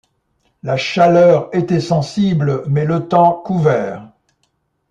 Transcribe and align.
La 0.63 0.77
chaleur 0.77 1.49
était 1.55 1.79
sensible, 1.79 2.63
mais 2.67 2.85
le 2.85 3.07
temps 3.07 3.33
couvert. 3.33 4.11